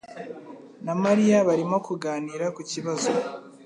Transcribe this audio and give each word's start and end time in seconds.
na 0.85 0.93
Mariya 1.03 1.37
barimo 1.47 1.77
kuganira 1.87 2.45
ku 2.55 2.61
kibazo. 2.71 3.11